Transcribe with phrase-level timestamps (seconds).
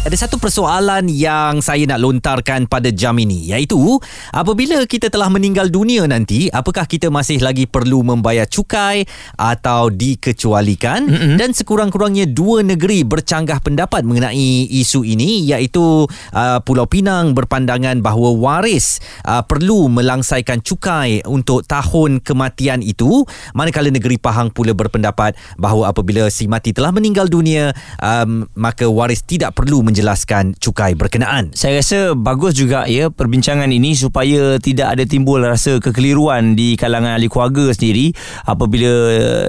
[0.00, 4.00] Ada satu persoalan yang saya nak lontarkan pada jam ini iaitu
[4.32, 9.04] apabila kita telah meninggal dunia nanti apakah kita masih lagi perlu membayar cukai
[9.36, 11.36] atau dikecualikan mm-hmm.
[11.36, 18.32] dan sekurang-kurangnya dua negeri bercanggah pendapat mengenai isu ini iaitu uh, Pulau Pinang berpandangan bahawa
[18.40, 25.92] waris uh, perlu melangsaikan cukai untuk tahun kematian itu manakala negeri Pahang pula berpendapat bahawa
[25.92, 31.50] apabila si mati telah meninggal dunia um, maka waris tidak perlu menjelaskan cukai berkenaan.
[31.52, 37.18] Saya rasa bagus juga ya perbincangan ini supaya tidak ada timbul rasa kekeliruan di kalangan
[37.18, 38.14] ahli keluarga sendiri
[38.46, 38.90] apabila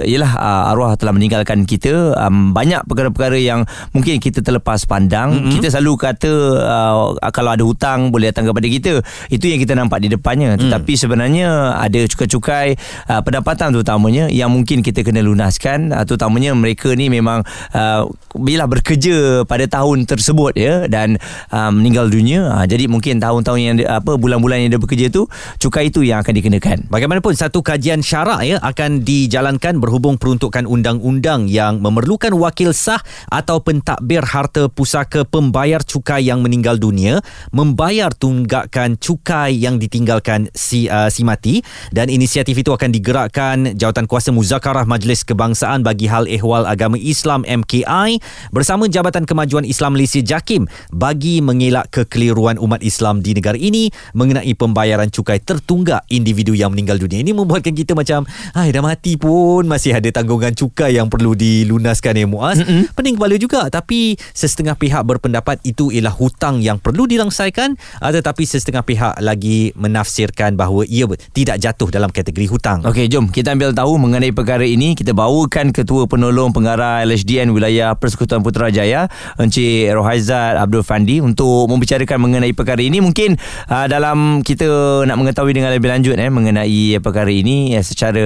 [0.02, 0.32] yalah
[0.74, 3.62] arwah telah meninggalkan kita um, banyak perkara-perkara yang
[3.94, 5.38] mungkin kita terlepas pandang.
[5.38, 5.52] Mm-hmm.
[5.62, 8.92] Kita selalu kata uh, kalau ada hutang boleh datang kepada kita.
[9.30, 10.58] Itu yang kita nampak di depannya.
[10.58, 10.66] Mm.
[10.66, 12.74] Tetapi sebenarnya ada cukai-cukai
[13.08, 18.66] uh, pendapatan terutamanya yang mungkin kita kena lunaskan uh, terutamanya mereka ni memang uh, bila
[18.66, 21.20] bekerja pada tahun tersebut tersebut ya dan
[21.52, 22.48] uh, meninggal dunia.
[22.48, 25.28] Uh, jadi mungkin tahun-tahun yang apa bulan-bulan yang dia bekerja tu
[25.60, 26.88] cukai itu yang akan dikenakan.
[26.88, 33.60] Bagaimanapun satu kajian syarak ya akan dijalankan berhubung peruntukan undang-undang yang memerlukan wakil sah atau
[33.60, 37.20] pentadbir harta pusaka pembayar cukai yang meninggal dunia
[37.52, 41.60] membayar tunggakan cukai yang ditinggalkan si uh, si mati
[41.92, 47.44] dan inisiatif itu akan digerakkan jawatan kuasa muzakarah majlis kebangsaan bagi hal ehwal agama Islam
[47.44, 48.22] MKI
[48.54, 54.54] bersama Jabatan Kemajuan Islam Malaysia Jakim bagi mengelak kekeliruan umat Islam di negara ini mengenai
[54.56, 57.20] pembayaran cukai tertunggak individu yang meninggal dunia.
[57.20, 58.24] Ini membuatkan kita macam,
[58.56, 62.62] hai dah mati pun masih ada tanggungan cukai yang perlu dilunaskan ya Muaz.
[62.62, 62.94] Mm-hmm.
[62.94, 68.84] Pening kepala juga tapi sesetengah pihak berpendapat itu ialah hutang yang perlu dilangsaikan tetapi sesetengah
[68.84, 72.84] pihak lagi menafsirkan bahawa ia tidak jatuh dalam kategori hutang.
[72.84, 74.92] Okey, jom kita ambil tahu mengenai perkara ini.
[74.92, 79.08] Kita bawakan Ketua Penolong Pengarah LHDN Wilayah Persekutuan Putrajaya,
[79.40, 83.40] Encik Rohai Faizal Abdul Fandi untuk membicarakan mengenai perkara ini mungkin
[83.72, 84.68] uh, dalam kita
[85.08, 88.20] nak mengetahui dengan lebih lanjut eh mengenai perkara ini eh, secara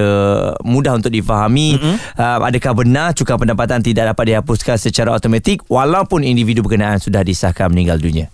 [0.67, 1.95] mudah untuk difahami mm-hmm.
[2.19, 7.71] uh, adakah benar cukai pendapatan tidak dapat dihapuskan secara automatik walaupun individu berkenaan sudah disahkan
[7.71, 8.27] meninggal dunia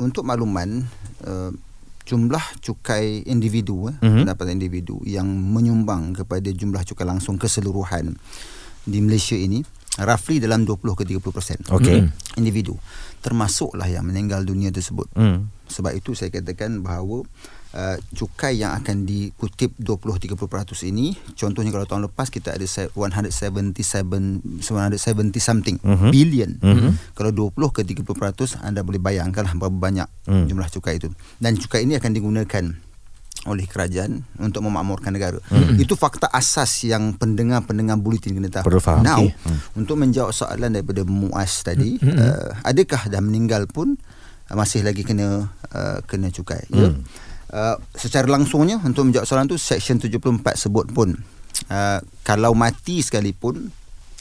[0.00, 0.88] untuk makluman
[1.28, 1.52] uh,
[2.08, 4.24] jumlah cukai individu mm-hmm.
[4.24, 8.16] pendapatan individu yang menyumbang kepada jumlah cukai langsung keseluruhan
[8.88, 9.60] di Malaysia ini
[10.02, 12.06] roughly dalam 20 ke 30% okay.
[12.38, 12.78] individu
[13.18, 15.68] termasuklah yang meninggal dunia tersebut mm.
[15.70, 17.26] sebab itu saya katakan bahawa
[17.74, 20.38] uh, cukai yang akan dikutip 20-30%
[20.94, 24.62] ini contohnya kalau tahun lepas kita ada 177 170
[25.42, 26.10] something mm-hmm.
[26.14, 26.92] billion mm-hmm.
[27.18, 30.46] kalau 20 ke 30% anda boleh bayangkanlah berapa banyak mm.
[30.46, 31.10] jumlah cukai itu
[31.42, 32.64] dan cukai ini akan digunakan
[33.48, 35.40] oleh kerajaan untuk memakmurkan negara.
[35.48, 35.80] Hmm.
[35.80, 38.68] Itu fakta asas yang pendengar-pendengar bulletin kena tahu.
[38.68, 39.02] Perlu faham.
[39.02, 39.34] Now, okay.
[39.34, 39.58] hmm.
[39.80, 42.16] untuk menjawab soalan daripada Muaz tadi, hmm.
[42.16, 43.96] uh, adakah dah meninggal pun
[44.52, 46.68] uh, masih lagi kena uh, kena cukai?
[46.68, 46.92] Ya?
[46.92, 47.00] Hmm.
[47.00, 47.16] Ya.
[47.48, 51.16] Uh, secara langsungnya untuk menjawab soalan tu section 74 sebut pun
[51.72, 53.72] uh, kalau mati sekalipun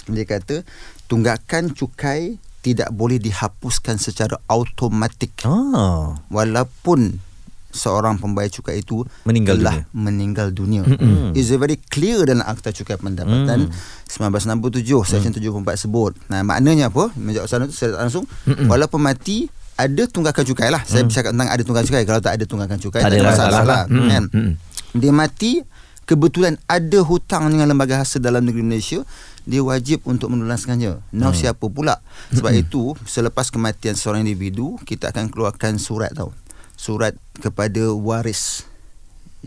[0.08, 0.64] dia kata
[1.12, 5.40] tunggakan cukai tidak boleh dihapuskan secara automatik.
[5.48, 6.20] Ah.
[6.28, 7.24] Walaupun
[7.72, 9.94] seorang pembayar cukai itu meninggal telah dunia.
[9.94, 10.82] meninggal dunia.
[10.88, 11.38] Mm-hmm.
[11.38, 14.10] It's very clear dalam Akta Cukai Pendapatan mm.
[14.10, 15.68] 1967 Section mm.
[15.68, 16.14] 74 sebut.
[16.32, 17.12] Nah, maknanya apa?
[17.20, 18.68] Menjawab soalan itu secara langsung mm-hmm.
[18.72, 20.82] walaupun mati ada tunggakan cukai lah.
[20.88, 21.08] Saya mm.
[21.12, 22.04] bercakap tentang ada tunggakan cukai.
[22.08, 23.84] Kalau tak ada tunggakan cukai tak, tak ada masalah lah.
[23.92, 24.08] Mm.
[24.10, 24.24] Kan?
[24.32, 24.52] Mm.
[24.98, 25.52] Dia mati
[26.08, 29.04] kebetulan ada hutang dengan lembaga hasil dalam negeri Malaysia
[29.48, 31.00] dia wajib untuk melunaskannya.
[31.16, 31.40] Now hmm.
[31.40, 32.04] siapa pula?
[32.36, 32.64] Sebab hmm.
[32.68, 36.36] itu selepas kematian seorang individu kita akan keluarkan surat tau
[36.78, 38.67] surat kepada waris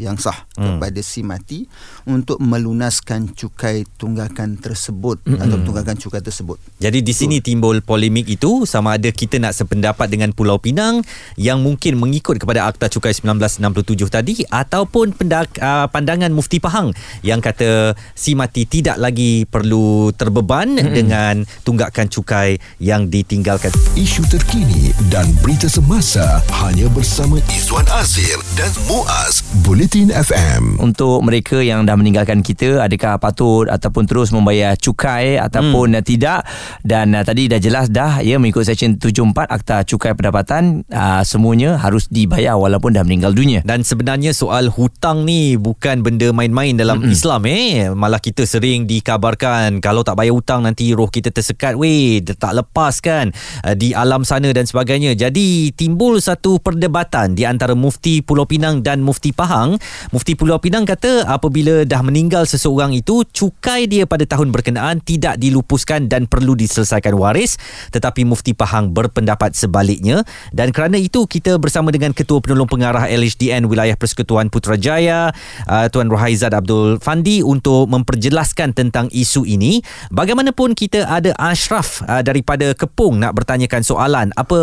[0.00, 0.80] yang sah hmm.
[0.80, 1.68] kepada si mati
[2.08, 5.38] untuk melunaskan cukai tunggakan tersebut hmm.
[5.38, 6.56] atau tunggakan cukai tersebut.
[6.80, 11.04] Jadi di sini so, timbul polemik itu sama ada kita nak sependapat dengan Pulau Pinang
[11.36, 17.44] yang mungkin mengikut kepada Akta Cukai 1967 tadi ataupun pendak, uh, pandangan Mufti Pahang yang
[17.44, 20.94] kata si mati tidak lagi perlu terbeban hmm.
[20.96, 23.70] dengan tunggakan cukai yang ditinggalkan.
[23.98, 30.78] Isu terkini dan berita semasa hanya bersama Izwan Azir dan Muaz Bulletin FM.
[30.78, 36.06] Untuk mereka yang dah meninggalkan kita, adakah patut ataupun terus membayar cukai ataupun hmm.
[36.06, 36.46] tidak?
[36.86, 41.74] Dan uh, tadi dah jelas dah ya mengikut Seksyen 74 Akta Cukai Pendapatan uh, semuanya
[41.74, 43.66] harus dibayar walaupun dah meninggal dunia.
[43.66, 47.10] Dan sebenarnya soal hutang ni bukan benda main-main dalam hmm.
[47.10, 47.90] Islam eh.
[47.90, 53.02] Malah kita sering dikabarkan kalau tak bayar hutang nanti roh kita tersekat weh, tak lepas
[53.02, 53.34] kan
[53.66, 55.18] uh, di alam sana dan sebagainya.
[55.18, 60.10] Jadi timbul satu perdebatan di antara Mufti Pulau Pinang dan Mufti Pahang Pinang.
[60.10, 65.38] Mufti Pulau Pinang kata apabila dah meninggal seseorang itu, cukai dia pada tahun berkenaan tidak
[65.38, 67.60] dilupuskan dan perlu diselesaikan waris.
[67.94, 70.26] Tetapi Mufti Pahang berpendapat sebaliknya.
[70.50, 75.30] Dan kerana itu, kita bersama dengan Ketua Penolong Pengarah LHDN Wilayah Persekutuan Putrajaya,
[75.70, 79.78] uh, Tuan Rohaizad Abdul Fandi untuk memperjelaskan tentang isu ini.
[80.10, 84.34] Bagaimanapun kita ada Ashraf uh, daripada Kepung nak bertanyakan soalan.
[84.34, 84.58] Apa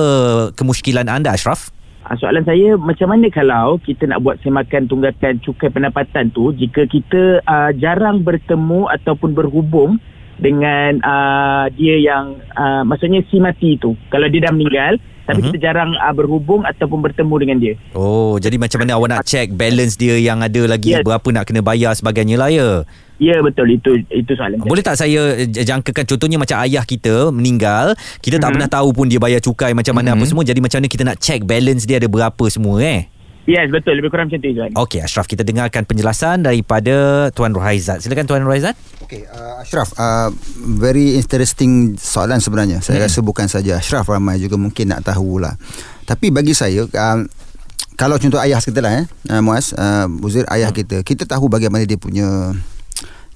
[0.58, 1.77] kemusykilan anda Ashraf?
[2.08, 6.88] Ah, Soalan saya macam mana kalau kita nak buat semakan tunggakan cukai pendapatan tu jika
[6.88, 10.00] kita uh, jarang bertemu ataupun berhubung
[10.40, 14.96] dengan uh, dia yang uh, maksudnya si mati tu kalau dia dah meninggal
[15.28, 15.46] tapi Mhm.
[15.52, 17.74] kita jarang uh, berhubung ataupun bertemu dengan dia.
[17.92, 21.04] Oh, jadi macam mana awak nak check balance dia yang ada lagi Yes.
[21.04, 22.88] berapa nak kena bayar sebagainya lah ya?
[23.18, 24.62] Ya betul itu itu soalan.
[24.62, 28.56] Boleh tak saya jangkakan contohnya macam ayah kita meninggal, kita tak Mhm.
[28.62, 30.46] pernah tahu pun dia bayar cukai macam mana apa semua.
[30.46, 33.10] Jadi macam mana kita nak check balance dia ada berapa semua eh?
[33.48, 34.76] Yes betul lebih kurang macam tu Izwan.
[34.76, 38.04] Okey, Ashraf kita dengarkan penjelasan daripada Tuan Rohaizat.
[38.04, 38.76] Silakan Tuan Rohaizat.
[39.08, 40.28] Okay, uh, Ashraf, uh,
[40.76, 42.84] very interesting soalan sebenarnya.
[42.84, 45.56] Saya rasa bukan saja Ashraf ramai juga mungkin nak tahulah.
[46.04, 47.18] Tapi bagi saya, uh,
[47.96, 51.88] kalau contoh ayah kita lah, eh, uh, Muaz, uh, Buzir, ayah kita, kita tahu bagaimana
[51.88, 52.52] dia punya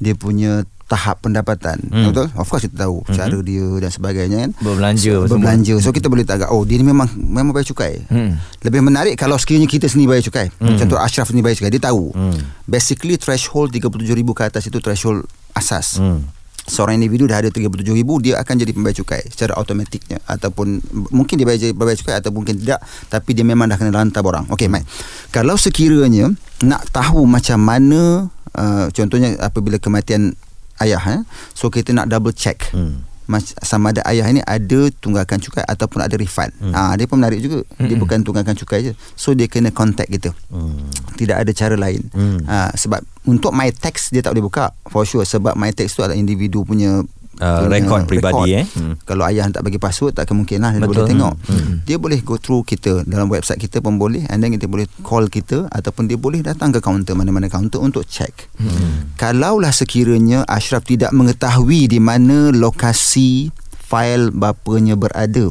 [0.02, 1.80] dia punya tahap pendapatan.
[1.88, 2.12] Hmm.
[2.12, 2.28] Betul?
[2.36, 4.52] Of course kita tahu cara dia dan sebagainya kan.
[4.60, 5.74] Berbelanja So, berbelanja.
[5.80, 8.04] So kita boleh tahu oh dia ni memang memang bayar cukai.
[8.12, 8.36] Hmm.
[8.60, 10.52] Lebih menarik kalau sekiranya kita sendiri bayar cukai.
[10.60, 10.76] Hmm.
[10.76, 12.12] Contoh Ashraf ni bayar cukai, dia tahu.
[12.12, 12.36] Hmm.
[12.68, 15.24] Basically threshold 37,000 ke atas itu threshold
[15.56, 15.96] asas.
[15.96, 16.28] Hmm.
[16.62, 20.78] Seorang individu dah ada 37,000 dia akan jadi pembayar cukai secara automatiknya ataupun
[21.10, 24.44] mungkin dia bayar, bayar cukai atau mungkin tidak tapi dia memang dah kena lantar orang.
[24.52, 24.84] Okey, Mai.
[25.32, 26.30] Kalau sekiranya
[26.68, 28.28] nak tahu macam mana
[28.58, 30.36] uh, contohnya apabila kematian
[30.82, 31.22] ayah eh,
[31.54, 32.72] so kita nak double check.
[32.74, 33.06] Hmm.
[33.30, 36.52] Mas, sama ada ayah ini ada tunggakan cukai ataupun ada refund.
[36.60, 36.76] Hmm.
[36.76, 37.64] Ah dia pun menarik juga.
[37.80, 38.94] Dia bukan tunggakan cukai je.
[39.16, 40.36] So dia kena contact kita.
[40.52, 40.92] Hmm.
[41.16, 42.12] Tidak ada cara lain.
[42.12, 42.44] Hmm.
[42.44, 46.04] Ah sebab untuk my tax dia tak boleh buka for sure sebab my tax tu
[46.04, 47.08] adalah individu punya
[47.42, 48.66] Uh, rekod peribadi, eh.
[48.78, 49.02] Hmm.
[49.02, 50.94] Kalau ayah tak bagi password tak kemungkinan lah dia Betul.
[50.94, 51.34] boleh tengok.
[51.50, 51.74] Hmm.
[51.90, 55.26] Dia boleh go through kita dalam website kita pun boleh and then dia boleh call
[55.26, 58.46] kita ataupun dia boleh datang ke kaunter mana-mana kaunter untuk check.
[58.62, 59.18] Hmm.
[59.18, 65.50] Kalaulah sekiranya Ashraf tidak mengetahui di mana lokasi fail bapanya berada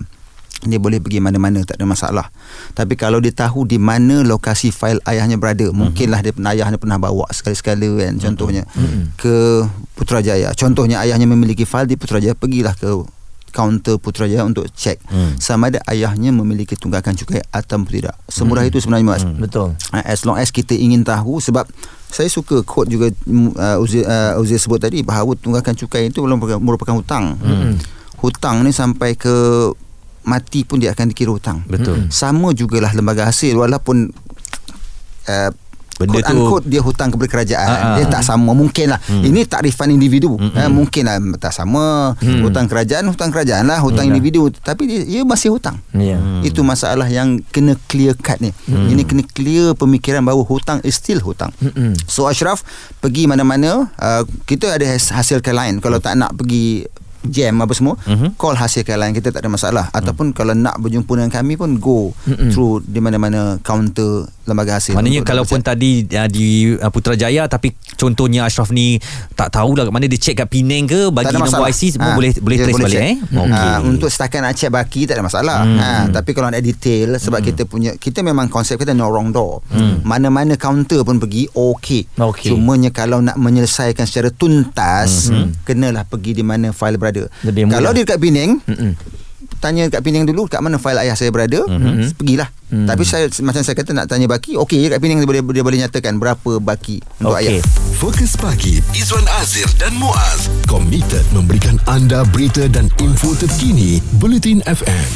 [0.65, 2.27] dia boleh pergi mana-mana tak ada masalah.
[2.77, 7.01] Tapi kalau dia tahu di mana lokasi fail ayahnya berada, mungkinlah dia pernah ayahnya pernah
[7.01, 8.65] bawa sekali-sekala kan contohnya
[9.17, 9.65] ke
[9.97, 10.53] Putrajaya.
[10.57, 12.89] Contohnya ayahnya memiliki fail di Putrajaya, pergilah ke
[13.51, 15.35] kaunter Putrajaya untuk cek Hmm.
[15.43, 18.15] sama ada ayahnya memiliki tunggakan cukai atau tidak.
[18.31, 19.25] Semudah itu sebenarnya Mas.
[19.27, 19.75] Betul.
[19.91, 21.67] Uh, as long as kita ingin tahu sebab
[22.11, 26.23] saya suka quote juga mm, uh, Uzir, uh, Uzir sebut tadi bahawa tunggakan cukai itu
[26.23, 27.39] merupakan, merupakan hutang.
[27.43, 27.75] Hmm.
[28.23, 29.35] Hutang ni sampai ke
[30.31, 31.67] mati pun dia akan dikira hutang.
[31.67, 32.07] Betul.
[32.09, 34.15] Sama jugalah lembaga hasil walaupun
[35.27, 35.51] uh,
[36.01, 37.95] Benda quote tu- unquote dia hutang kepada kerajaan Ah, ah.
[37.95, 39.21] dia tak sama mungkin lah Hmm.
[39.21, 42.41] ini takrifan individu eh, mungkin lah tak sama Hmm.
[42.41, 46.17] hutang kerajaan hutang kerajaan lah hutang individu tapi dia, dia masih hutang Ya.
[46.17, 46.41] Hmm.
[46.41, 48.49] itu masalah yang kena clear cut ni.
[48.65, 48.89] Hmm.
[48.89, 51.53] Ini kena clear pemikiran bahawa hutang is still hutang.
[51.61, 51.93] Mm-mm.
[52.07, 52.65] So Ashraf
[52.97, 56.89] pergi mana-mana uh, kita ada has- hasilkan lain kalau tak nak pergi
[57.23, 58.35] jam apa semua Mhm.
[58.35, 62.17] call hasilkan lain kita tak ada masalah ataupun kalau nak berjumpa dengan kami pun go
[62.25, 62.49] Mm-mm.
[62.49, 67.71] through di mana-mana kaunter lembaga hasil Maknanya kalau pun tadi uh, di uh, Putrajaya tapi
[67.95, 68.99] contohnya Ashraf ni
[69.33, 71.65] tak tahulah kat mana dia check kat Penang ke bagi nombor.
[71.65, 73.07] IC Ha, boleh boleh dia trace boleh balik check.
[73.07, 73.17] eh.
[73.37, 73.71] Okey.
[73.71, 75.59] Ha, untuk setakat nak check baki tak ada masalah.
[75.63, 75.77] Hmm.
[75.77, 79.63] Ha, tapi kalau nak detail sebab kita punya kita memang konsep kita no wrong door.
[80.03, 82.17] Mana-mana kaunter pun pergi okey.
[82.17, 82.51] Okey.
[82.51, 85.29] Cumanya kalau nak menyelesaikan secara tuntas
[85.63, 87.29] kenalah pergi di mana file berada.
[87.43, 87.77] Lebih mudah.
[87.77, 88.93] Kalau dia dekat Penang Mm-mm.
[89.61, 92.17] Tanya kat Penang dulu kat mana file ayah saya berada Mhm.
[92.17, 92.87] pergilah Hmm.
[92.87, 95.79] tapi saya macam saya kata nak tanya baki okey kat Penang dia boleh dia boleh
[95.81, 97.59] nyatakan berapa baki untuk Okey.
[97.59, 97.63] ayah
[97.93, 105.09] Fokus pagi Izwan Azir dan Muaz komited memberikan anda berita dan info terkini Bulletin FM.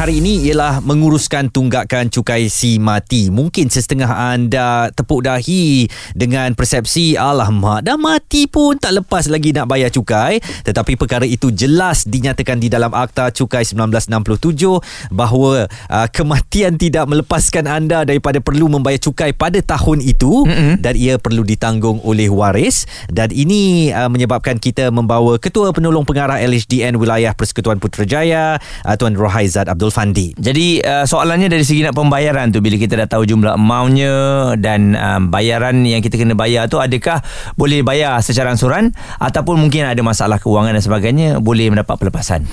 [0.00, 3.28] Hari ini ialah menguruskan tunggakan cukai si mati.
[3.28, 9.68] Mungkin setengah anda tepuk dahi dengan persepsi alamak dah mati pun tak lepas lagi nak
[9.68, 10.40] bayar cukai.
[10.40, 17.68] Tetapi perkara itu jelas dinyatakan di dalam Akta Cukai 1967 bahawa uh, kematian tidak melepaskan
[17.68, 20.80] anda daripada perlu membayar cukai pada tahun itu mm-hmm.
[20.80, 26.40] dan ia perlu ditanggung oleh waris dan ini uh, menyebabkan kita membawa Ketua Penolong Pengarah
[26.40, 28.56] LHDN Wilayah Persekutuan Putrajaya
[28.88, 30.32] uh, Tuan Rohaizat Abdul Fandi.
[30.38, 34.14] Jadi uh, soalannya dari segi nak pembayaran tu bila kita dah tahu jumlah amountnya
[34.56, 37.20] dan um, bayaran yang kita kena bayar tu adakah
[37.58, 42.46] boleh bayar secara ansuran ataupun mungkin ada masalah keuangan dan sebagainya boleh mendapat pelepasan.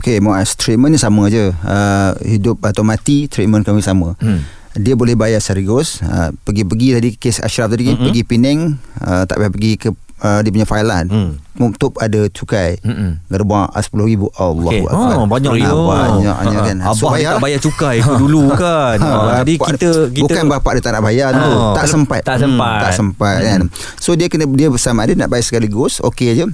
[0.00, 1.52] Okey Muaz, treatment ni sama je.
[1.64, 4.14] Uh, hidup atau mati, treatment kami sama.
[4.22, 4.44] Hmm.
[4.72, 8.08] dia boleh bayar sekaligus uh, pergi-pergi tadi kes Ashraf tadi mm-hmm.
[8.08, 11.30] pergi Penang uh, tak payah pergi ke uh, dia punya filean mm.
[11.60, 12.78] untuk ada cukai
[13.24, 14.80] gerbang RM10,000 Allah Okey.
[14.88, 15.68] Oh, banyak ya.
[15.68, 17.42] banyaknya kan Abah So, bayar tak lah.
[17.42, 18.96] bayar cukai ke dulu kan.
[18.96, 21.50] Ha, Ah, jadi bapak- kita kita bukan bapak dia tak nak bayar tu Ha.
[21.50, 22.80] tak Kalau- sempat tak sempat.
[22.80, 23.60] tak sempat kan
[23.96, 26.44] so dia kena dia bersama dia nak bayar sekaligus okey aje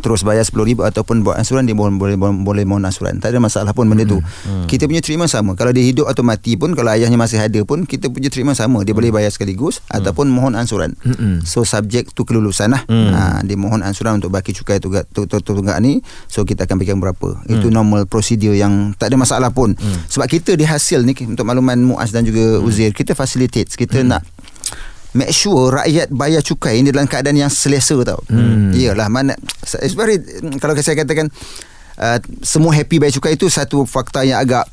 [0.00, 3.38] terus bayar RM10,000 ataupun buat ansuran dia boleh boleh boleh, boleh mohon ansuran tak ada
[3.38, 4.18] masalah pun benda tu.
[4.66, 5.54] Kita punya treatment sama.
[5.54, 8.82] Kalau dia hidup atau mati pun kalau ayahnya masih ada pun kita punya treatment sama.
[8.82, 10.96] Dia boleh bayar sekaligus ataupun mohon ansuran
[11.42, 12.82] so subject tu kelulusan lah.
[12.86, 16.00] Ha, dia mohon ansuran untuk baki cukai tunggak, tu- tu- tu- tunggak ni.
[16.26, 17.38] So kita akan pegang berapa.
[17.46, 19.74] Itu normal prosedur yang tak ada masalah pun.
[20.08, 23.70] Sebab kita di hasil ni untuk makluman Muaz dan juga Uzair kita facilitate.
[23.70, 24.24] Kita nak
[25.14, 28.18] make sure rakyat bayar cukai ini dalam keadaan yang selesa tau.
[28.26, 28.70] Hmm.
[28.70, 29.32] Iyalah mana
[29.78, 30.18] it's very
[30.58, 31.30] kalau saya katakan
[31.96, 34.66] uh, semua happy bayar cukai itu satu fakta yang agak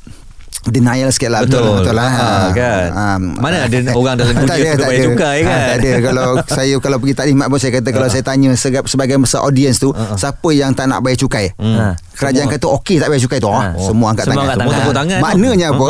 [0.64, 1.58] denial sikit lah Betul.
[1.76, 3.18] betul lah Ha, kan.
[3.34, 5.06] Mana ada orang dalam dunia tak ada, tu tak bayar ada.
[5.08, 5.58] cukai, Ha, kan?
[5.58, 9.18] tak ada kalau saya kalau pergi taklimat pun saya kata kalau saya tanya segap, sebagai
[9.18, 11.98] besar audience tu siapa yang tak nak bayar cukai Ha.
[12.14, 13.58] kerajaan kata okey tak bayar cukai tu Ha.
[13.58, 13.74] ha.
[13.76, 15.18] semua angkat Semua tangan angkat Semua tepuk tangan.
[15.20, 15.88] maknanya apa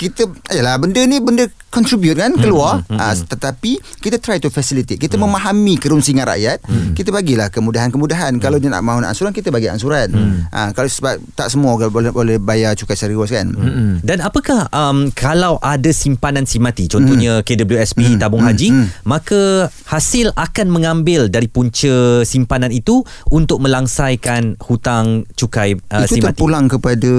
[0.00, 2.80] kita yalah benda ni benda contribute kan keluar.
[2.88, 4.96] hmm, ha, tetapi kita try to facilitate.
[4.96, 6.64] Kita memahami kerunsingan rakyat.
[6.96, 8.40] Kita bagilah kemudahan-kemudahan.
[8.40, 10.08] Kalau dia nak mahu nak ansuran kita bagi ansuran.
[10.50, 13.52] Ha, kalau sebab tak semua boleh boleh bayar cukai serius kan.
[14.00, 17.44] Dan apakah um, kalau ada simpanan simati contohnya Hmm.
[17.44, 25.76] KWSP tabung haji maka hasil akan mengambil dari punca simpanan itu untuk melangsaikan hutang cukai
[25.90, 26.32] uh, itu simati.
[26.32, 27.10] terpulang kepada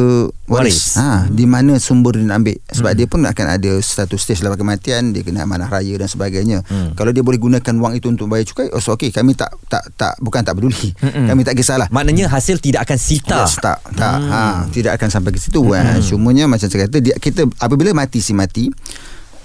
[0.48, 0.98] Waris.
[0.98, 4.40] waris, ha, di mana sumber dia nak ambil sebab dia pun akan ada satu stage
[4.42, 6.64] lepas kematian dia kena amanah raya dan sebagainya.
[6.96, 9.84] Kalau dia boleh gunakan wang itu untuk bayar cukai oh so okey kami tak tak
[10.00, 10.96] tak bukan tak peduli.
[11.02, 11.92] Kami tak kisahlah.
[11.92, 13.44] Maknanya hasil tidak akan sita.
[13.44, 14.18] Yes, tak tak.
[14.24, 15.60] Ha, tidak akan sampai ke situ.
[15.62, 16.04] Hmm.
[16.04, 18.68] cumanya macam saya kata dia, kita apabila mati si mati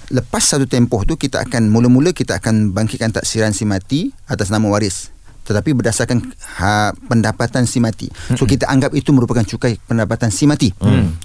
[0.07, 4.63] lepas satu tempoh tu kita akan mula-mula kita akan bangkitkan taksiran si mati atas nama
[4.71, 5.11] waris
[5.47, 6.19] tetapi berdasarkan
[6.59, 8.11] ha, pendapatan si mati.
[8.35, 10.75] So kita anggap itu merupakan cukai pendapatan si mati.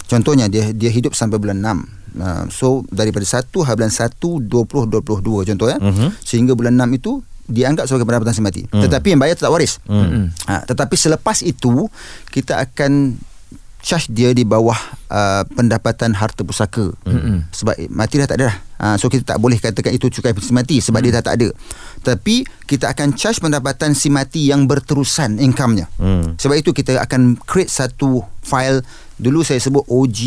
[0.07, 2.01] Contohnya dia dia hidup sampai bulan 6.
[2.13, 4.15] Uh, so daripada 1 hari bulan 1
[4.47, 4.47] 20
[5.03, 5.79] 22 contoh ya.
[6.23, 8.63] Sehingga bulan 6 itu dianggap sebagai pendapatan si mati.
[8.71, 9.83] Tetapi yang bayar tetap waris.
[10.47, 11.91] Ha, tetapi selepas itu
[12.31, 13.19] kita akan
[13.83, 14.79] charge dia di bawah
[15.11, 16.95] uh, pendapatan harta pusaka.
[17.05, 17.51] Mm-hmm.
[17.51, 18.57] Sebab eh, mati dah tak ada dah.
[18.83, 21.05] Uh, so kita tak boleh katakan itu cukai si mati sebab mm.
[21.05, 21.49] dia dah tak ada.
[22.03, 25.91] Tapi kita akan charge pendapatan si mati yang berterusan income-nya.
[26.01, 26.35] Hmm.
[26.41, 28.83] Sebab itu kita akan create satu file
[29.23, 30.19] dulu saya sebut OG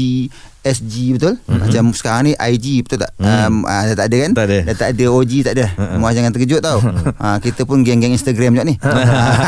[0.65, 1.59] SG betul mm-hmm.
[1.61, 3.27] macam sekarang ni IG betul tak mm.
[3.27, 4.57] um, uh, dah tak ada kan Tak ada.
[4.65, 5.65] dah tak ada OG tak ada
[5.99, 8.75] Muaz jangan terkejut tau uh, kita pun geng-geng Instagram juga ni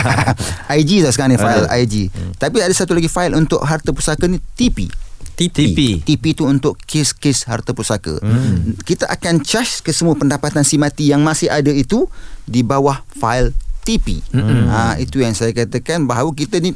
[0.84, 1.96] IG tau sekarang ni file IG
[2.38, 4.92] tapi ada satu lagi file untuk harta pusaka ni TP
[5.38, 6.02] TP.
[6.02, 8.18] TP tu untuk kes-kes harta pusaka.
[8.26, 8.74] Hmm.
[8.82, 12.10] Kita akan charge ke semua pendapatan si mati yang masih ada itu
[12.50, 13.54] di bawah file
[13.86, 14.18] TP.
[14.34, 14.66] Hmm.
[14.66, 16.74] Ha, itu yang saya katakan bahawa kita ni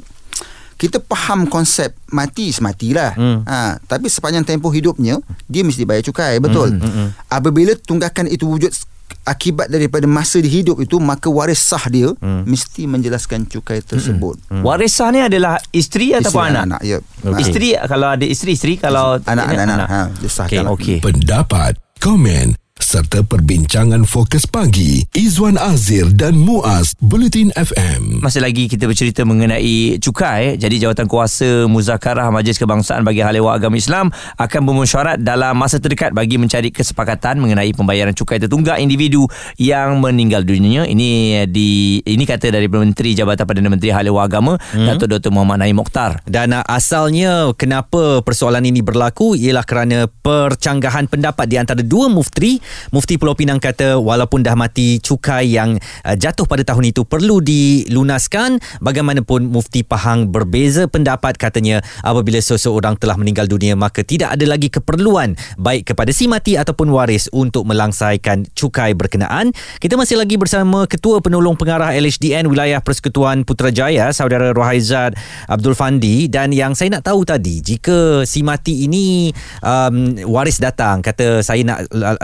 [0.82, 3.14] kita faham konsep mati sematilah.
[3.14, 3.46] Hmm.
[3.46, 6.74] Ha, tapi sepanjang tempoh hidupnya dia mesti bayar cukai, betul.
[6.74, 7.14] Hmm.
[7.30, 8.74] Apabila tunggakan itu wujud
[9.22, 12.50] akibat daripada masa dia hidup itu maka waris sah dia hmm.
[12.50, 14.42] mesti menjelaskan cukai tersebut.
[14.50, 14.66] Hmm.
[14.66, 16.64] Waris sah ni adalah isteri ataupun anak?
[16.66, 16.98] anak ya.
[17.22, 17.42] Okay.
[17.46, 19.88] Isteri kalau ada isteri isteri kalau Anak-anak anak.
[19.88, 20.66] Ha, dia sahkan.
[20.66, 20.74] lah.
[20.74, 20.98] Okey.
[21.06, 22.61] Pendapat, komen
[22.92, 28.20] serta perbincangan fokus pagi Izwan Azir dan Muaz Bulletin FM.
[28.20, 30.60] Masih lagi kita bercerita mengenai cukai.
[30.60, 35.80] Jadi Jawatan Kuasa Muzakarah Majlis Kebangsaan bagi Hal Ehwal Agama Islam akan bermesyuarat dalam masa
[35.80, 39.24] terdekat bagi mencari kesepakatan mengenai pembayaran cukai tertunggak individu
[39.56, 40.84] yang meninggal dunia.
[40.84, 45.00] Ini di ini kata dari Menteri Jabatan Perdana Menteri Hal Ehwal Agama hmm.
[45.00, 45.32] Datuk Dr.
[45.32, 46.20] Muhammad Naim Mokhtar.
[46.28, 52.60] Dan uh, asalnya kenapa persoalan ini berlaku ialah kerana percanggahan pendapat di antara dua mufteri.
[52.90, 57.38] Mufti Pulau Pinang kata walaupun dah mati cukai yang uh, jatuh pada tahun itu perlu
[57.46, 58.58] dilunaskan.
[58.82, 64.74] Bagaimanapun Mufti Pahang berbeza pendapat katanya apabila seseorang telah meninggal dunia maka tidak ada lagi
[64.74, 69.54] keperluan baik kepada si mati ataupun waris untuk melangsaikan cukai berkenaan.
[69.78, 75.14] Kita masih lagi bersama Ketua Penolong Pengarah LHDN Wilayah Persekutuan Putrajaya Saudara Rohaizad
[75.46, 79.30] Abdul Fandi dan yang saya nak tahu tadi jika si mati ini
[79.62, 82.20] um, waris datang kata saya nak l-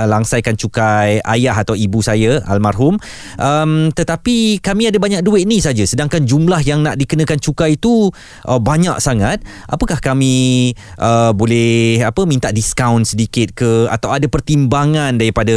[0.48, 2.96] langsaikan cukai ayah atau ibu saya almarhum.
[3.36, 5.84] Um, tetapi kami ada banyak duit ni saja.
[5.84, 8.08] Sedangkan jumlah yang nak dikenakan cukai itu
[8.48, 9.44] uh, banyak sangat.
[9.68, 13.92] Apakah kami uh, boleh apa minta diskaun sedikit ke?
[13.92, 15.56] Atau ada pertimbangan daripada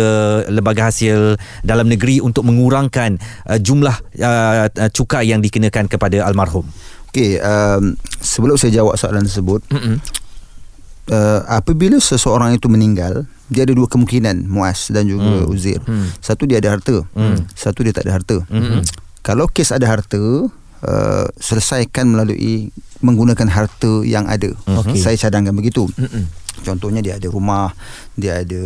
[0.51, 6.67] lembaga hasil dalam negeri untuk mengurangkan uh, jumlah uh, uh, cukai yang dikenakan kepada almarhum?
[7.11, 9.67] Okey, um, sebelum saya jawab soalan tersebut,
[11.11, 15.51] uh, apabila seseorang itu meninggal, dia ada dua kemungkinan Muaz dan juga hmm.
[15.51, 15.83] Uzair.
[15.83, 16.09] Hmm.
[16.23, 17.03] Satu dia ada harta.
[17.13, 17.43] Hmm.
[17.53, 18.37] Satu dia tak ada harta.
[18.47, 18.81] Hmm.
[19.21, 20.49] Kalau kes ada harta,
[20.87, 22.71] uh, selesaikan melalui
[23.03, 24.55] menggunakan harta yang ada.
[24.65, 24.97] Okay.
[25.03, 25.91] Saya cadangkan begitu.
[25.99, 26.31] Hmm.
[26.61, 27.73] Contohnya dia ada rumah,
[28.15, 28.63] dia ada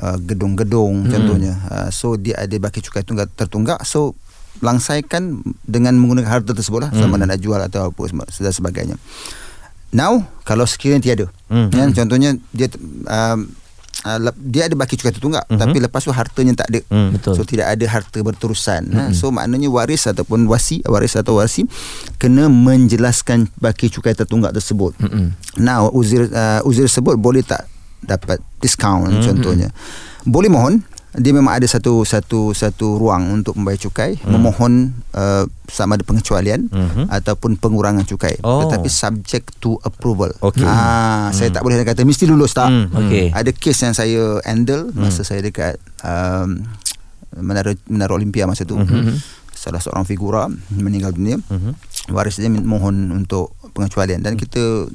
[0.00, 1.10] uh, gedung-gedung hmm.
[1.12, 1.54] contohnya.
[1.68, 3.82] Uh, so dia ada baki cukai tunggak tertunggak.
[3.82, 4.14] So
[4.60, 7.00] langsaikan dengan menggunakan harta tersebut lah hmm.
[7.00, 8.96] sama nak jual atau apa dan sebagainya.
[9.92, 11.68] Now kalau sekiranya tiada, hmm.
[11.72, 12.68] kan contohnya dia
[13.08, 13.48] um,
[14.06, 15.58] uh, dia ada baki cukai tertunggak hmm.
[15.58, 16.80] tapi lepas tu hartanya tak ada.
[16.90, 17.10] Hmm.
[17.14, 17.34] Betul.
[17.38, 18.82] So tidak ada harta berterusan.
[18.90, 18.98] Hmm.
[18.98, 19.02] Ha?
[19.14, 21.66] So maknanya waris ataupun wasi waris atau wasi
[22.18, 24.94] kena menjelaskan baki cukai tertunggak tersebut.
[24.98, 25.34] Hmm.
[25.58, 27.66] Now uzir uh, uzir sebut boleh tak
[28.02, 29.24] dapat diskaun hmm.
[29.24, 29.68] contohnya.
[30.22, 34.32] Boleh mohon dia memang ada satu satu satu ruang untuk membayar cukai hmm.
[34.32, 37.12] memohon uh, sama ada pengecualian hmm.
[37.12, 38.64] ataupun pengurangan cukai oh.
[38.64, 40.64] tetapi subject to approval okay.
[40.64, 41.36] ah hmm.
[41.36, 42.96] saya tak boleh kata mesti lulus tak hmm.
[42.96, 43.28] okay.
[43.28, 45.04] ada kes yang saya handle hmm.
[45.04, 46.64] masa saya dekat um,
[47.36, 49.12] menara menara olimpia masa tu hmm.
[49.52, 52.08] salah seorang figura meninggal dunia hmm.
[52.08, 54.40] waris dia mohon untuk pengecualian dan hmm.
[54.48, 54.88] kita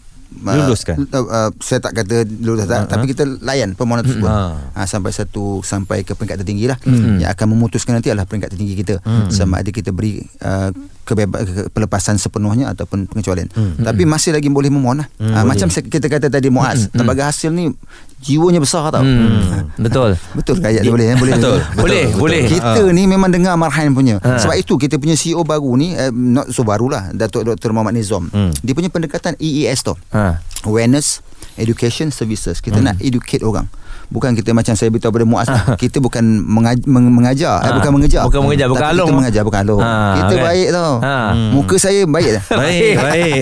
[0.44, 2.92] luluskan uh, uh, saya tak kata lulus tak uh-huh.
[2.92, 4.78] tapi kita layan permohonan tersebut uh-huh.
[4.78, 7.22] uh, sampai satu sampai ke peringkat tertinggi lah uh-huh.
[7.22, 9.30] yang akan memutuskan nanti adalah peringkat tertinggi kita uh-huh.
[9.30, 10.72] sama ada kita beri uh,
[11.08, 13.88] kebebas pelepasan sepenuhnya ataupun pengecualian uh-huh.
[13.88, 15.40] tapi masih lagi boleh memohon lah uh-huh.
[15.40, 17.00] uh, macam kita kata tadi Muaz uh-huh.
[17.00, 17.72] tembaga hasil ni
[18.18, 19.06] jiwanya besar tau.
[19.06, 20.18] Hmm, betul.
[20.38, 21.18] betul ke ayat dia boleh eh?
[21.18, 21.34] boleh.
[21.38, 21.58] Betul.
[21.62, 21.78] betul.
[21.78, 22.20] Boleh, betul.
[22.20, 22.42] boleh.
[22.50, 22.94] Kita ha.
[22.94, 24.18] ni memang dengar Marhain punya.
[24.26, 24.42] Ha.
[24.42, 28.26] Sebab itu kita punya CEO baru ni eh, not so barulah Datuk Dr Muhammad Nizam.
[28.34, 28.50] Hmm.
[28.66, 29.94] Dia punya pendekatan EES tu.
[30.18, 30.42] Ha.
[30.66, 31.22] Awareness,
[31.62, 32.58] education, services.
[32.58, 32.86] Kita hmm.
[32.90, 33.70] nak educate orang
[34.08, 35.76] bukan kita macam saya beritahu pada Muaz lah.
[35.76, 37.60] kita bukan mengaj- meng- mengajar.
[37.68, 38.24] Eh, bukan mengejar.
[38.24, 39.08] Bukan mengejar bukan alung.
[39.08, 39.82] kita mengajar bukan alung.
[39.84, 40.46] Ha, kita kan?
[40.48, 40.94] baik tau.
[41.04, 41.16] Ha.
[41.52, 42.44] muka saya baik dah.
[42.68, 43.42] Baik baik.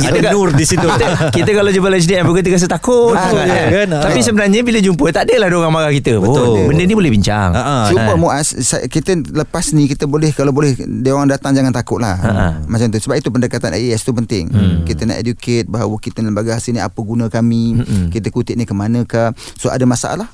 [0.00, 0.82] kita ada nur di situ.
[0.84, 3.14] kita, kita kalau jumpa HDM pun kita rasa takut.
[3.14, 3.44] Ha, kan?
[3.46, 3.68] Kan?
[3.70, 3.88] kan?
[4.02, 6.16] tapi sebenarnya bila jumpa tak adalah orang marah kita.
[6.18, 6.46] Betul.
[6.46, 7.52] Oh, benda ni boleh bincang.
[7.52, 8.18] Ha, cuba ha.
[8.18, 8.56] Muaz
[8.88, 12.16] kita lepas ni kita boleh kalau boleh dia orang datang jangan takut lah.
[12.16, 12.30] Ha.
[12.64, 12.98] macam tu.
[13.00, 14.48] Sebab itu pendekatan AES tu penting.
[14.50, 14.82] Hmm.
[14.84, 17.76] kita nak educate bahawa kita lembaga hasil ni apa guna kami.
[17.80, 18.08] Hmm.
[18.08, 20.28] kita kutip ni ke manakah So ada masalah?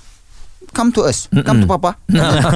[0.74, 1.30] Come to us.
[1.30, 1.46] Mm-mm.
[1.46, 1.94] Come to papa.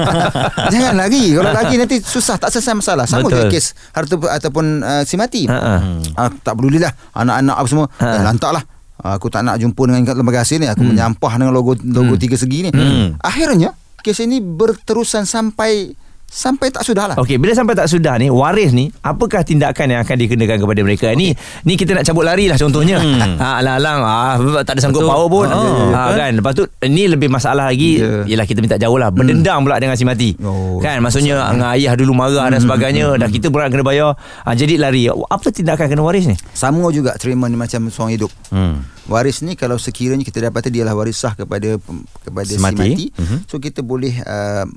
[0.73, 2.35] Jangan lagi Kalau lagi nanti Susah.
[2.35, 3.05] Tak selesai masalah.
[3.07, 5.47] Sama juga kes Harta ataupun uh, Si mati.
[5.47, 6.01] Uh,
[6.43, 6.91] Tak pedulilah.
[7.15, 7.87] Anak-anak apa semua.
[7.97, 8.05] Uh.
[8.11, 8.63] eh, Lantak lah.
[9.01, 10.67] Aku tak nak jumpa dengan lembaga hasil ni.
[10.69, 10.93] Aku hmm.
[10.93, 12.21] menyampah dengan logo logo hmm.
[12.21, 12.69] tiga segi ni.
[12.69, 13.17] Hmm.
[13.17, 15.93] Akhirnya Kes ini berterusan sampai
[16.31, 17.15] sampai tak sudah lah.
[17.19, 21.11] Okey, bila sampai tak sudah ni, waris ni, apakah tindakan yang akan dikenakan kepada mereka?
[21.11, 21.19] Okay.
[21.19, 21.27] Ni
[21.67, 22.97] ni kita nak cabut lari lah contohnya.
[23.03, 23.19] Hmm.
[23.41, 25.49] Ha, alang-alang, ah, tak ada sanggup power pun.
[25.49, 26.37] Oh, ha, kan?
[26.37, 28.21] Lepas tu, ni lebih masalah lagi, yeah.
[28.29, 29.09] ialah kita minta jauh lah.
[29.09, 29.65] Berdendam hmm.
[29.65, 30.37] pula dengan si mati.
[30.45, 30.77] Oh.
[30.77, 32.53] Kan, maksudnya dengan ayah dulu marah hmm.
[32.53, 33.05] dan sebagainya.
[33.09, 33.17] Hmm.
[33.17, 34.13] Dan kita berat kena bayar.
[34.45, 35.09] Ha, jadi lari.
[35.09, 36.37] Apa tindakan kena waris ni?
[36.53, 38.31] Sama juga treatment macam seorang hidup.
[38.53, 38.85] Hmm.
[39.09, 41.81] Waris ni kalau sekiranya kita dapati dia lah waris sah kepada
[42.21, 43.39] kepada si mati, si mati uh-huh.
[43.49, 44.69] so kita boleh uh,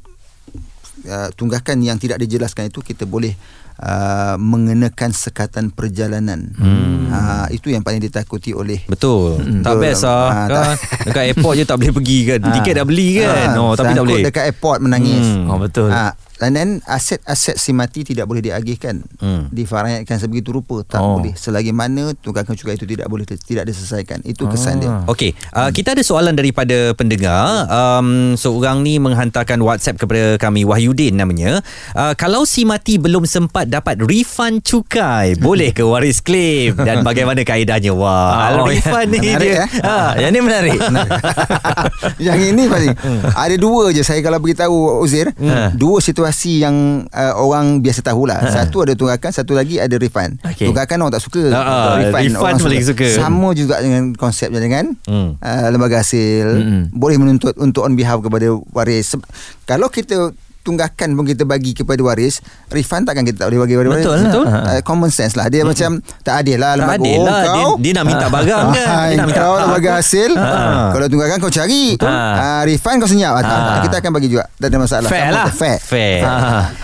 [1.08, 3.32] uh, tunggakan yang tidak dijelaskan itu kita boleh
[3.80, 6.52] uh, mengenakan sekatan perjalanan.
[6.54, 7.10] Hmm.
[7.10, 9.38] Uh, itu yang paling ditakuti oleh Betul.
[9.38, 9.62] Hmm.
[9.62, 10.30] Tak best ah.
[10.30, 10.74] Uh, kan.
[11.06, 12.38] dekat airport je tak boleh pergi kan.
[12.60, 13.48] Tiket dah beli kan.
[13.54, 14.22] Uh, oh, tapi tak boleh.
[14.26, 15.26] dekat airport menangis.
[15.26, 15.50] Hmm.
[15.50, 15.90] Oh betul.
[15.90, 16.12] Uh,
[16.44, 19.48] And then aset-aset si mati tidak boleh diagihkan hmm.
[19.48, 21.16] Difarayatkan sebegitu rupa Tak oh.
[21.16, 24.80] boleh Selagi mana tunggakan cukai itu tidak boleh Tidak diselesaikan Itu kesan ah.
[24.80, 30.68] dia Okey uh, Kita ada soalan daripada pendengar um, Seorang ni menghantarkan WhatsApp kepada kami
[30.68, 31.64] Wahyudin namanya
[31.96, 37.40] uh, Kalau si mati belum sempat dapat refund cukai Boleh ke waris claim Dan bagaimana
[37.40, 39.12] kaedahnya Wah oh, refund ya.
[39.16, 39.68] ni menarik, dia eh?
[39.80, 40.78] ha, Yang ni menarik
[42.28, 43.20] Yang ini paling hmm.
[43.32, 45.80] Ada dua je Saya kalau beritahu Uzir hmm.
[45.80, 48.42] Dua situasi situasi yang uh, orang biasa tahulah.
[48.42, 48.50] Ha.
[48.50, 50.42] Satu ada tunggakan, satu lagi ada refund.
[50.42, 50.66] Okay.
[50.66, 51.44] Tunggakan orang tak suka.
[51.54, 51.76] Ha, ha.
[52.02, 52.90] Refund, refund orang suka.
[52.90, 53.08] suka.
[53.14, 55.38] Sama juga dengan konsepnya dengan hmm.
[55.38, 56.46] uh, lembaga hasil.
[56.50, 56.82] Hmm.
[56.90, 59.14] Boleh menuntut untuk on behalf kepada waris.
[59.64, 62.40] Kalau kita tunggakan pun kita bagi kepada waris
[62.72, 64.04] refund takkan kita tak boleh bagi kepada waris?
[64.08, 64.46] Betul, betul.
[64.48, 65.46] Uh, common sense lah.
[65.52, 65.68] Dia hmm.
[65.70, 65.90] macam
[66.24, 67.40] tak adil lah tak adil lah.
[67.44, 70.30] Kau, dia, dia nak minta barang kan dia nak minta kau lembaga hasil.
[70.94, 71.84] Kalau tunggakan kau cari.
[72.00, 73.32] Uh, refund kau senyap.
[73.44, 74.44] Uh, kita akan bagi juga.
[74.56, 75.08] Tak ada masalah.
[75.10, 75.46] Fair lah.
[75.52, 76.20] fair, fair.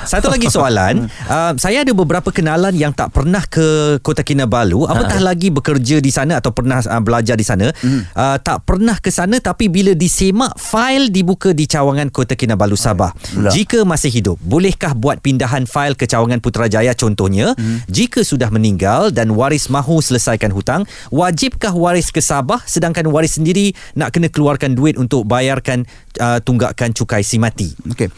[0.05, 1.09] satu lagi soalan.
[1.25, 4.85] Uh, saya ada beberapa kenalan yang tak pernah ke Kota Kinabalu.
[4.85, 7.71] Apatah lagi bekerja di sana atau pernah uh, belajar di sana?
[8.12, 13.14] Uh, tak pernah ke sana tapi bila disemak fail dibuka di cawangan Kota Kinabalu Sabah.
[13.51, 17.54] Jika jika masih hidup, bolehkah buat pindahan fail ke cawangan Putrajaya contohnya?
[17.54, 17.78] Hmm.
[17.87, 23.70] Jika sudah meninggal dan waris mahu selesaikan hutang, wajibkah waris ke Sabah sedangkan waris sendiri
[23.94, 25.87] nak kena keluarkan duit untuk bayarkan
[26.18, 27.70] uh, tunggakan cukai si mati.
[27.87, 28.11] Okey.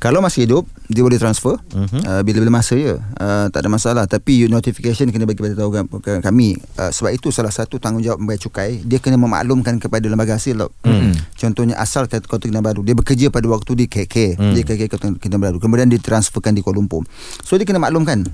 [0.00, 2.00] Kalau masih hidup dia boleh transfer uh-huh.
[2.08, 2.96] uh, bila-bila masa je.
[2.96, 5.76] Uh, tak ada masalah tapi you notification kena bagi pada tahu
[6.24, 6.56] kami.
[6.80, 10.70] Uh, sebab itu salah satu tanggungjawab membayar cukai dia kena memaklumkan kepada lembaga hasil tau.
[10.88, 11.36] Mhm.
[11.36, 14.40] Contohnya asal Kota Kinabalu dia bekerja pada waktu di KK.
[14.40, 14.52] Hmm.
[14.56, 15.60] Dia KK Kota Kinabalu.
[15.60, 17.04] Kemudian ditransferkan di Kuala Lumpur.
[17.44, 18.24] So dia kena maklumkan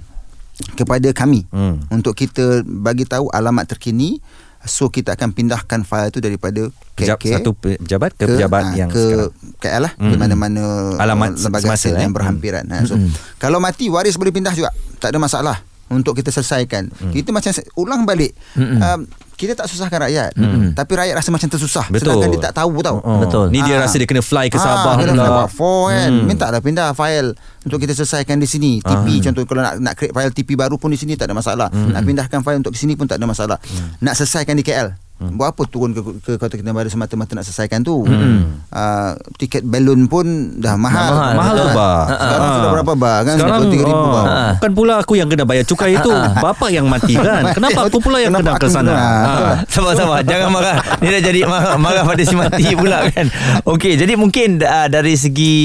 [0.78, 1.82] kepada kami Hmm.
[1.92, 4.22] untuk kita bagi tahu alamat terkini
[4.66, 8.88] so kita akan pindahkan fail itu daripada Pejab, KK satu pejabat ke, pejabat ah, yang
[8.88, 9.30] ke sekarang.
[9.60, 10.10] KL lah Mm-mm.
[10.10, 10.62] di mana-mana
[10.96, 12.02] Alamat lembaga semasa, eh.
[12.02, 12.84] yang berhampiran ha.
[12.88, 12.96] so
[13.36, 15.56] kalau mati waris boleh pindah juga tak ada masalah
[15.88, 16.90] untuk kita selesaikan.
[16.90, 17.12] Mm.
[17.12, 18.34] kita macam ulang balik.
[18.54, 20.32] Um, kita tak susahkan rakyat.
[20.72, 21.86] Tapi rakyat rasa macam tersusah.
[21.86, 22.16] Betul.
[22.16, 22.96] sedangkan dia tak tahu tau.
[22.98, 23.20] Oh.
[23.20, 23.52] Betul.
[23.52, 23.84] Ni dia Ah.
[23.84, 25.20] rasa dia kena fly ke Ah, Sabah kena pula.
[25.20, 26.08] fly buat for kan?
[26.10, 26.24] Hmm.
[26.24, 28.80] minta lah pindah file untuk kita selesaikan di sini.
[28.80, 31.68] TP contoh kalau nak nak create file TP baru pun di sini tak ada masalah.
[31.68, 33.60] Nak pindahkan file untuk ke sini pun tak ada masalah.
[34.00, 38.04] Nak selesaikan di KL Buat apa turun ke, ke Kota Kinabalu semata-mata nak selesaikan tu
[38.04, 41.64] uh, Tiket balloon pun dah mahal mahal, Mahal betul.
[41.64, 42.00] tu bah.
[42.06, 42.54] Sekarang Ah.
[42.54, 45.64] sudah berapa bah kan Sekarang Sudah 3,000 bah oh, bukan pula aku yang kena bayar
[45.64, 46.12] cukai itu.
[46.36, 47.48] Bapa yang mati kan.
[47.56, 48.92] Kenapa aku pula yang kena Kenapa ke aku sana?
[48.92, 49.00] kena?
[49.00, 49.32] Ha.
[49.66, 53.26] Sabar-sabar Jangan marah Ni dah jadi marah, marah pada si mati pula kan
[53.64, 55.56] Okey Jadi mungkin uh, Dari segi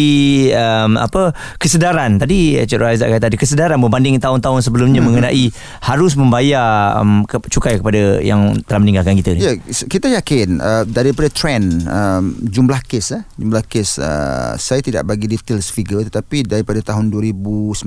[0.50, 5.12] um, Apa Kesedaran Tadi Cik Raizat kata tadi Kesedaran berbanding tahun-tahun sebelumnya Hmm.
[5.12, 5.50] Mengenai
[5.82, 10.84] Harus membayar um, ke, Cukai kepada Yang telah meninggalkan kita ni Ya, kita yakin uh,
[10.86, 16.46] daripada trend um, jumlah kes eh, jumlah kes uh, saya tidak bagi details figure tetapi
[16.46, 17.82] daripada tahun 2019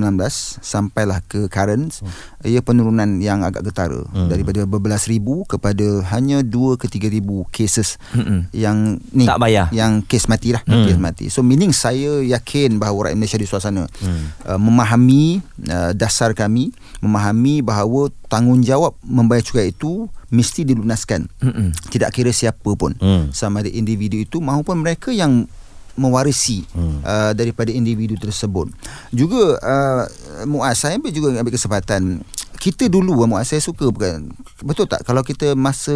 [0.59, 2.51] sampailah ke current hmm.
[2.51, 4.27] ia penurunan yang agak getara hmm.
[4.27, 8.51] daripada berbelas ribu kepada hanya 2 ke 3 ribu cases Mm-mm.
[8.51, 9.71] yang ni Tak bayar.
[9.71, 10.91] yang kes mati lah hmm.
[10.91, 14.51] kes mati so meaning saya yakin bahawa rakyat Malaysia di suasana hmm.
[14.51, 15.39] uh, memahami
[15.71, 21.69] uh, dasar kami memahami bahawa tanggungjawab membayar cukai itu mesti dilunaskan Mm-mm.
[21.89, 23.31] tidak kira siapa pun Hmm.
[23.31, 25.47] sama ada individu itu maupun mereka yang
[25.95, 27.01] mewarisi hmm.
[27.01, 28.67] uh, daripada individu tersebut
[29.09, 30.03] juga uh,
[30.45, 32.19] Muaz saya ambil juga ambil kesempatan
[32.57, 34.27] kita dulu uh, Muaz saya suka bukan
[34.61, 35.95] betul tak kalau kita masa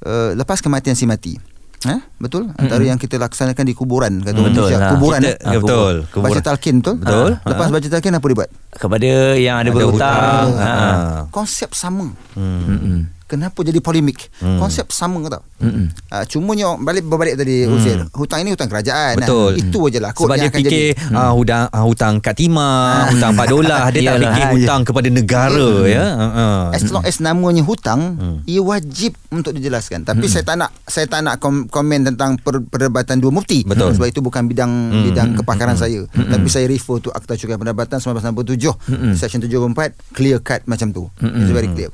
[0.00, 1.36] uh, lepas kematian si mati
[1.84, 4.90] Eh, betul antara yang kita laksanakan di kuburan kata orang Betul lah.
[4.90, 5.36] kuburan Kita- eh?
[5.44, 5.94] ya, betul.
[5.94, 6.42] baca Kuburan.
[6.42, 7.30] talqin betul Betul.
[7.36, 10.48] Ah, lepas baca talqin apa dia buat Kepada yang ada, Ada berhutang hutang.
[10.56, 10.72] ha.
[10.72, 11.20] Ha.
[11.28, 13.12] konsep sama Mm-mm.
[13.26, 14.56] Kenapa jadi polemik hmm.
[14.56, 15.88] konsep sama tau Mm-mm.
[16.06, 17.72] Uh, cumanya balik berbalik tadi hmm.
[17.72, 19.50] Uzir Hutang ini hutang kerajaan Betul.
[19.50, 19.58] nah.
[19.58, 21.10] Itu je lah Sebab dia fikir jadi.
[21.10, 24.20] uh, hutang uh, hutang kat timah, hutang 4 dolar, dia tak Yalah.
[24.28, 26.04] fikir hutang kepada negara ya.
[26.12, 28.44] Uh, As long as namanya hutang Hmm.
[28.44, 32.60] Ia wajib untuk dijelaskan Tapi saya tak nak Saya tak nak kom- komen tentang per,
[32.62, 33.92] Perdebatan dua mufti Betul.
[33.92, 35.02] Sebab itu bukan bidang Hmm.
[35.02, 40.62] Bidang kepakaran saya Tapi saya refer to Akta Cukai Pendapatan 1967 Section 74 Clear cut
[40.64, 41.90] macam tu It's very clear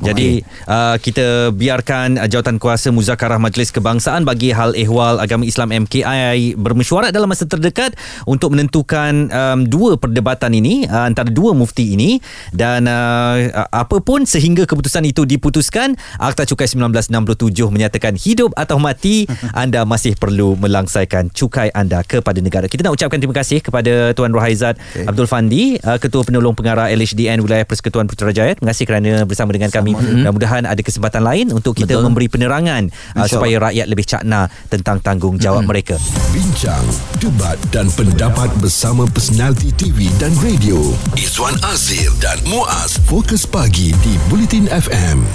[0.00, 5.84] Jadi uh, kita biarkan uh, jawatan kuasa muzakarah Majlis Kebangsaan bagi hal ehwal agama Islam
[5.84, 7.92] MKI bermesyuarat dalam masa terdekat
[8.24, 12.16] untuk menentukan um, dua perdebatan ini uh, antara dua mufti ini
[12.56, 19.28] dan uh, apa pun sehingga keputusan itu diputuskan Akta Cukai 1967 menyatakan hidup atau mati
[19.62, 22.72] anda masih perlu melangsaikan cukai anda kepada negara.
[22.72, 25.04] Kita nak ucapkan terima kasih kepada Tuan Rohaizat okay.
[25.04, 28.56] Abdul Fandi uh, Ketua Penolong Pengarah LHDN Wilayah Persekutuan Putrajaya.
[28.56, 29.92] Terima kasih kerana bersama dengan kami.
[29.94, 32.04] Mudah-mudahan ada kesempatan lain untuk kita Betul.
[32.10, 32.82] memberi penerangan
[33.16, 35.98] uh, supaya rakyat lebih cakna tentang tanggungjawab mereka.
[36.30, 36.84] Bincang,
[37.18, 40.78] debat dan pendapat bersama personaliti TV dan radio.
[41.18, 45.26] Izwan Azir dan Muaz Fokus Pagi di Bulletin FM.